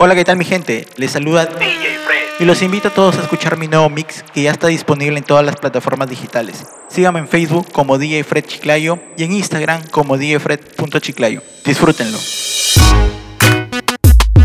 [0.00, 0.86] Hola, ¿qué tal mi gente?
[0.96, 4.42] Les saluda DJ Fred y los invito a todos a escuchar mi nuevo mix que
[4.42, 6.66] ya está disponible en todas las plataformas digitales.
[6.88, 11.42] Síganme en Facebook como DJ Fred Chiclayo y en Instagram como djfred.chiclayo.
[11.64, 12.16] Disfrútenlo.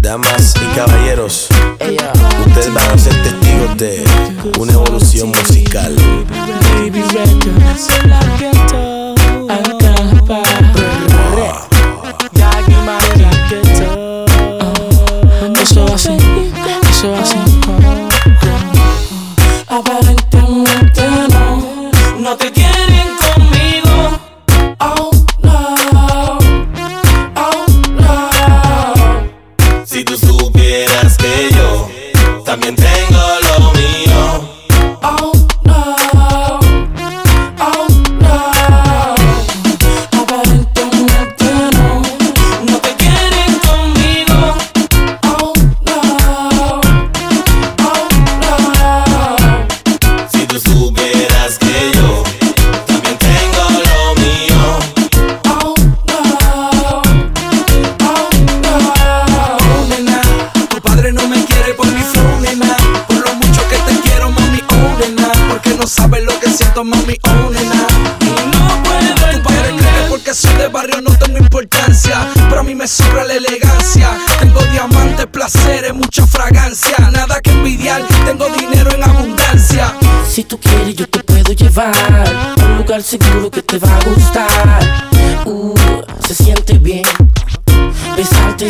[0.02, 1.50] Damas y caballeros,
[2.48, 4.04] ustedes van a ser testigos de
[4.58, 5.96] una evolución musical.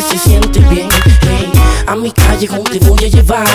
[0.00, 0.88] se siente bien.
[1.22, 1.50] Hey,
[1.86, 3.46] a mi calle con te voy a llevar.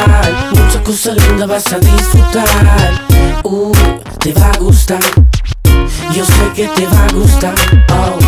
[0.52, 3.06] Muchas cosas lindas vas a disfrutar.
[3.44, 3.74] Uh,
[4.20, 5.02] te va a gustar.
[6.16, 7.56] Yo sé que te va a gustar.
[7.90, 8.19] Oh.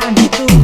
[0.00, 0.59] magnitud.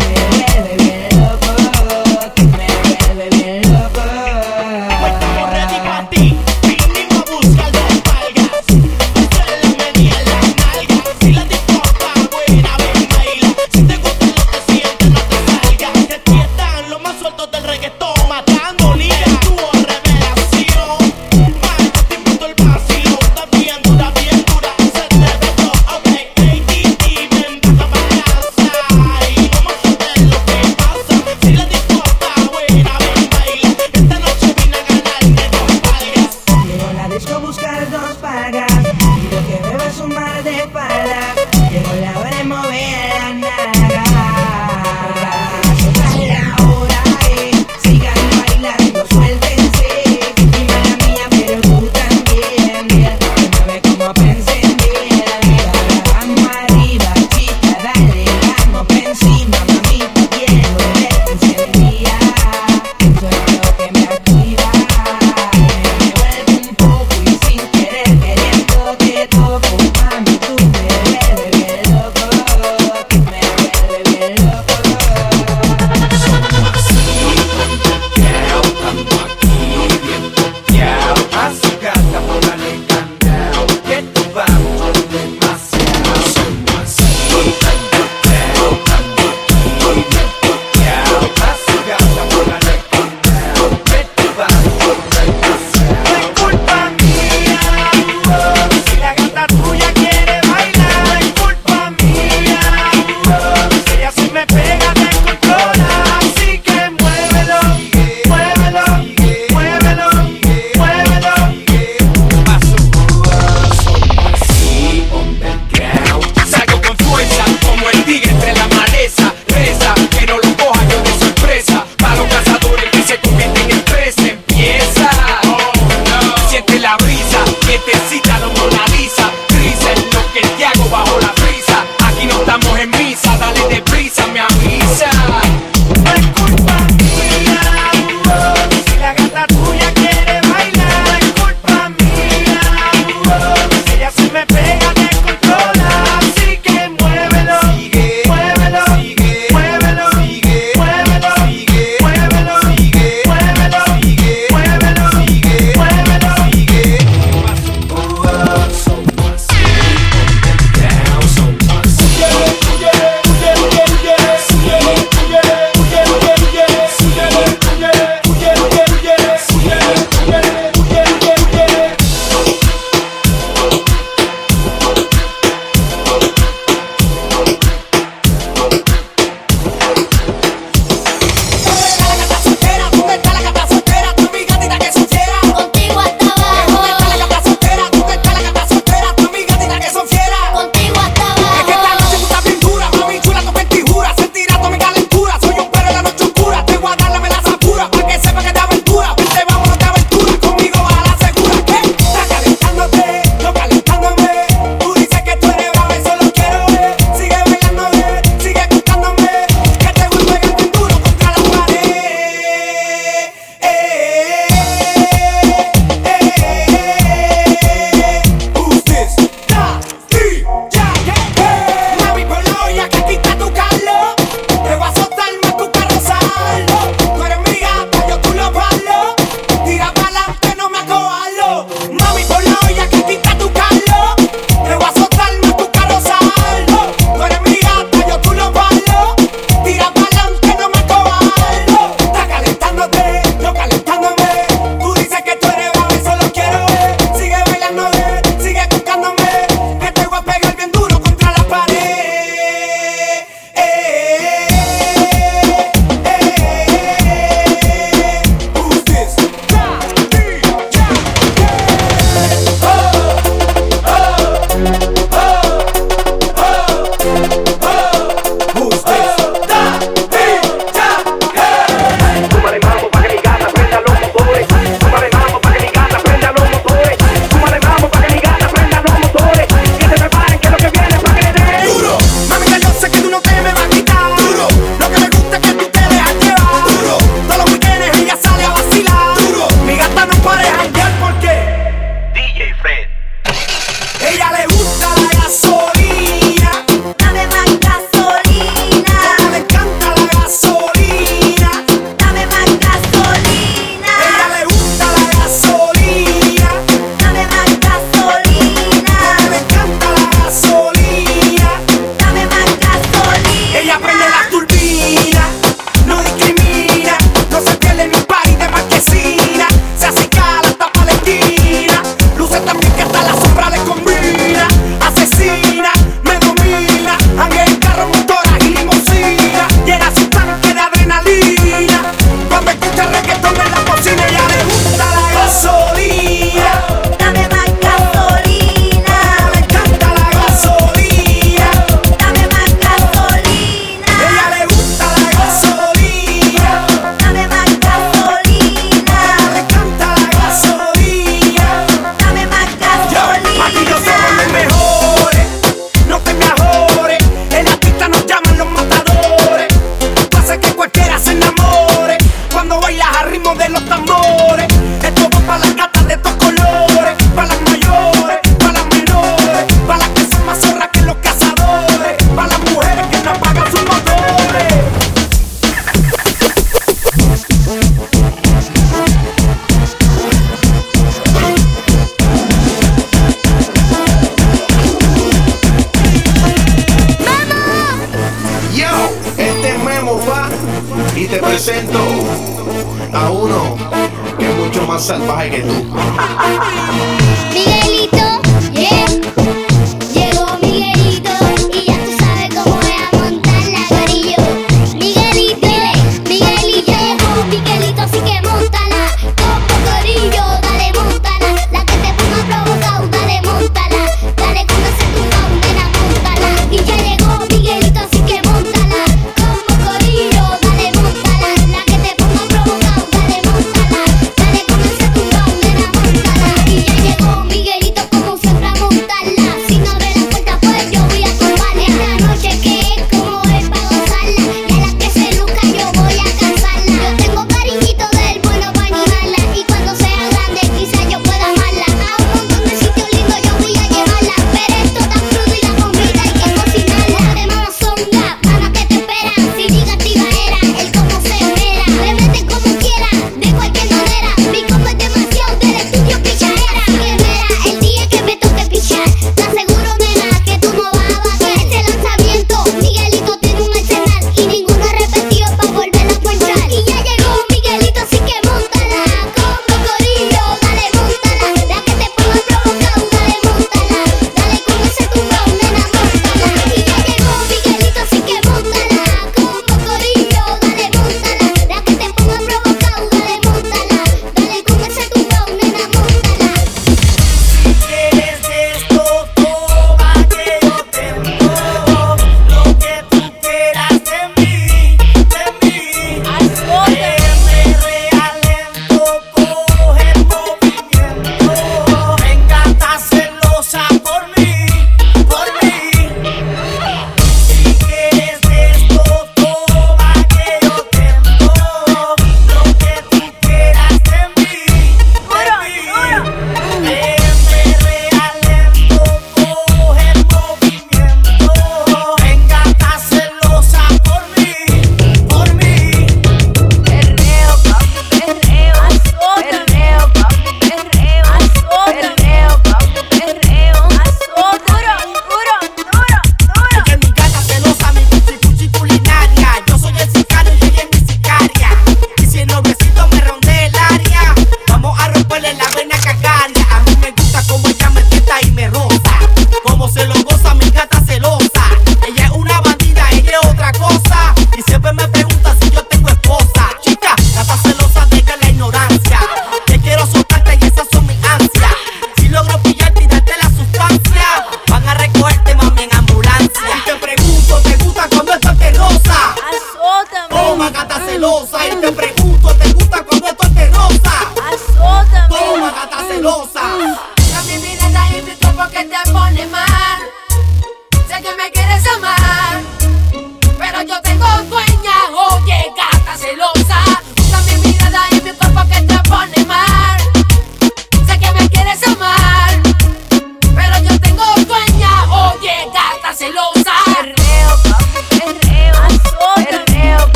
[394.88, 395.55] Es mucho más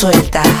[0.00, 0.59] suelta.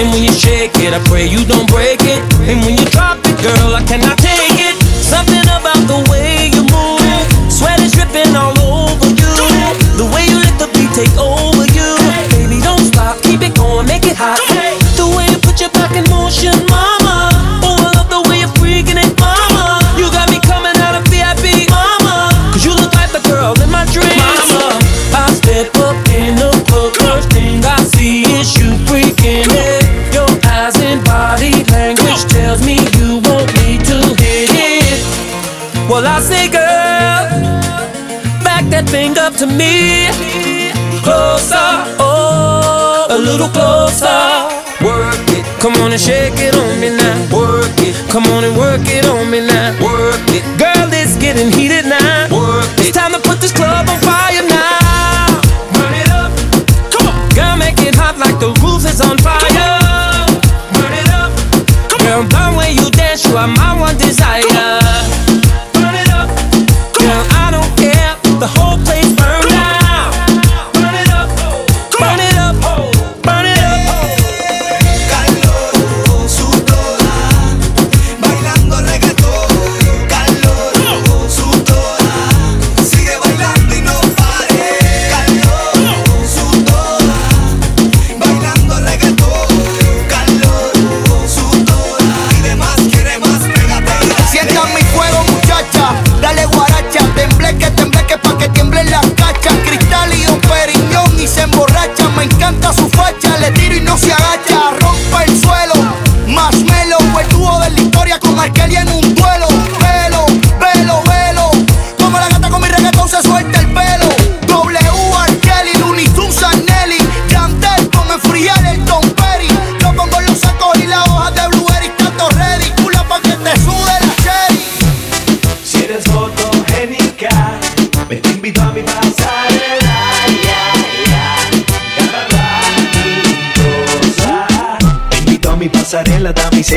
[0.00, 1.89] And when you shake it, I pray you don't break.
[39.40, 40.06] to me.
[41.02, 41.56] Closer,
[41.98, 44.20] oh, a little closer.
[44.84, 47.29] Work it, come on and shake it on me now.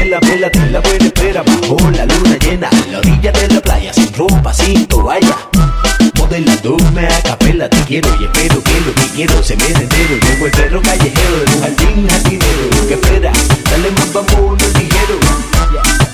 [0.01, 3.61] la vela de la buena espera bajo la luna llena en la orilla de la
[3.61, 5.37] playa sin ropa, sin toalla.
[6.17, 10.19] Modelándome a capela, te quiero y espero que lo que quiero se me entero.
[10.19, 13.31] Como el perro callejero de un jardín jardinero que espera,
[13.69, 15.19] dale más vamos ligero.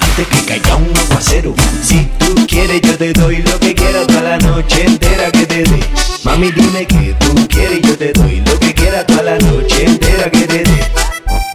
[0.01, 4.21] Antes que caiga un aguacero, si tú quieres yo te doy lo que quieras toda
[4.21, 5.79] la noche entera que te dé.
[6.25, 10.29] Mami dime que tú quieres yo te doy lo que quieras toda la noche entera
[10.29, 10.68] que te dé.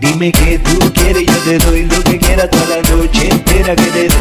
[0.04, 3.84] Dime que tú quieres, yo te doy lo que quieras toda la noche entera que
[3.84, 4.14] te dé.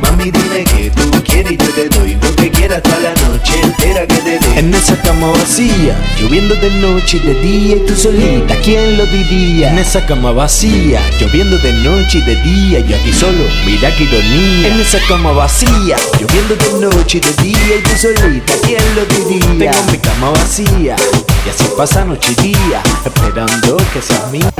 [0.00, 3.52] Mami, dime que tú quieres y yo te doy lo que quieras toda la noche
[3.62, 4.58] entera que te dé.
[4.58, 9.04] En esa cama vacía, lloviendo de noche y de día y tú solita, ¿quién lo
[9.06, 9.72] diría?
[9.72, 13.94] En esa cama vacía, lloviendo de noche y de día, y yo aquí solo, mira
[13.94, 14.68] que ironía.
[14.68, 19.04] En esa cama vacía, lloviendo de noche y de día y tú solita, ¿quién lo
[19.04, 19.70] diría?
[19.70, 20.96] Tengo mi cama vacía
[21.44, 24.50] y así pasa noche y día, esperando que seas mía.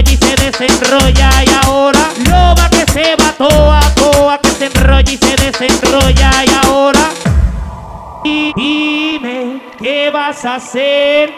[0.00, 2.10] Y se desenrolla y ahora.
[2.28, 7.10] Loba que se va toa, toa, que se enrolla y se desenrolla y ahora.
[8.24, 11.32] Dime, ¿qué vas a hacer?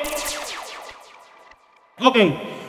[2.01, 2.17] Ok,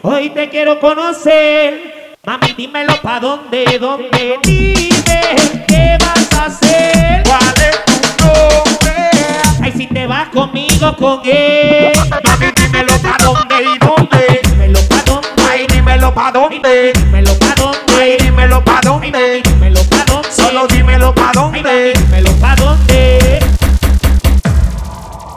[0.04, 2.18] hoy te quiero conocer.
[2.26, 4.40] Mami, dímelo pa' dónde, dónde.
[4.44, 7.24] Dime, ¿qué vas a hacer?
[7.24, 9.10] ¿Cuál es tu nombre?
[9.64, 11.94] Ay, si te vas conmigo, con él.
[12.24, 14.42] Mami, dímelo pa' dónde y dónde.
[14.44, 14.99] Dímelo pa'
[15.50, 16.94] Ay, dímelo pa' dónde.
[16.94, 17.94] dímelo pa' dónde.
[18.00, 19.42] Ay, dímelo pa' dónde.
[19.44, 20.32] dímelo pa' dónde.
[20.32, 21.94] Solo dímelo pa' dónde.
[21.96, 23.40] dímelo pa' dónde.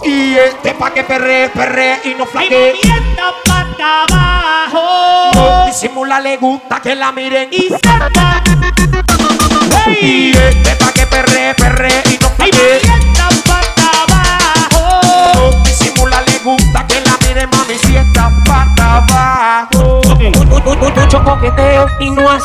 [0.05, 2.75] Y este pa' que perre, perre y no flaque.
[2.75, 5.31] moviendo pa' abajo.
[5.35, 7.49] No disimula, le gusta que la miren.
[7.51, 8.43] Y salta.
[9.89, 13.02] Y Hey, este pa' que perre, perre y no flaque.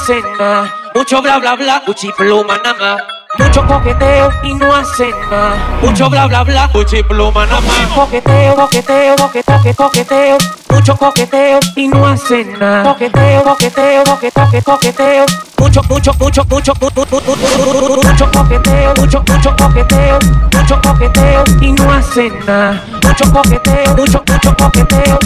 [0.07, 3.16] cena, mucho bla bla bla, Gucci pluma nada más.
[3.37, 5.55] Mucho coqueteo y no hacen nada.
[5.81, 6.69] Mucho bla bla bla,
[7.07, 7.87] pluma nada más.
[7.95, 10.37] Coqueteo, coqueteo, coqueteo, coqueteo.
[10.69, 12.83] Mucho coqueteo y no hacen nada.
[12.83, 15.25] Coqueteo, coqueteo, coqueteo, coqueteo.
[15.59, 20.19] Mucho, mucho, mucho, mucho, mu- mu- mu- mu- mu- mu- mucho coqueteo, mucho, mucho coqueteo,
[20.53, 22.81] mucho coqueteo y no hacen nada.
[23.03, 25.19] Mucho coqueteo, mucho, mucho coqueteo.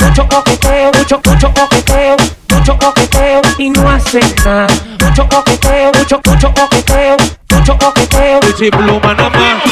[0.00, 2.16] Mucho coqueteo, mucho, mucho coqueteo,
[2.50, 4.66] mucho coqueteo y no hacen nada.
[5.14, 7.16] Mucho coqueteo, mucho, mucho coqueteo,
[7.52, 8.40] mucho coqueteo.
[8.72, 9.62] pluma nada más.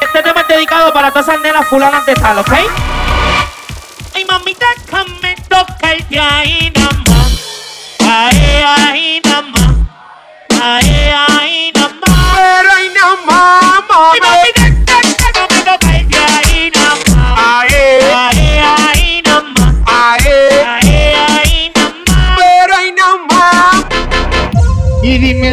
[0.00, 2.52] Este tema es dedicado para todas esas nenas fulanas de tal, ¿ok?
[4.16, 6.59] Ay, mami, déjame tocarte ahí nada más.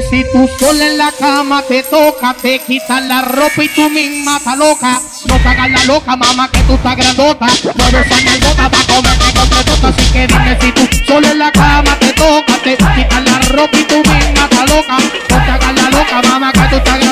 [0.09, 4.37] Si tú sola en la cama te toca, te quitas la ropa y tú misma
[4.37, 5.01] estás loca.
[5.27, 7.47] No te hagas la loca, mamá, que tú estás grandota.
[7.75, 9.87] Mueve esa nalgota pa' comerte completota.
[9.87, 13.77] Así que dime si tú sola en la cama te toca, te quitas la ropa
[13.77, 14.97] y tú misma estás loca.
[15.29, 17.06] No te hagas la loca, mamá, que tú estás grandota.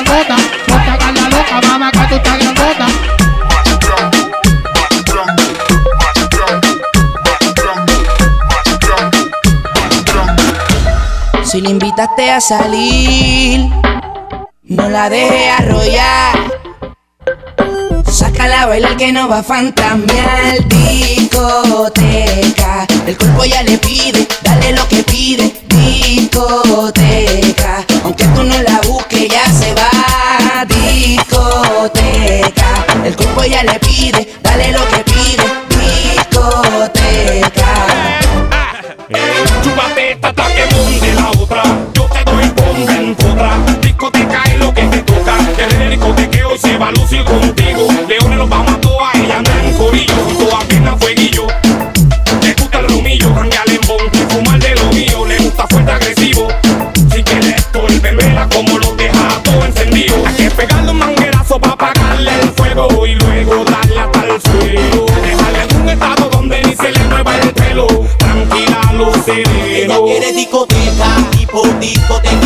[11.96, 13.70] Invitaste a salir,
[14.64, 16.52] no la deje arrollar.
[18.04, 20.58] Sácala a bailar que no va a fantamear.
[20.68, 22.06] Discoteca,
[23.06, 25.54] el cuerpo ya le pide, dale lo que pide.
[25.68, 27.06] Discoteca,
[28.04, 30.66] aunque tú no la busques, ya se va.
[30.66, 31.64] Discoteca,
[33.06, 34.25] el cuerpo ya le pide,
[70.86, 72.45] discoteca, tipo discoteca,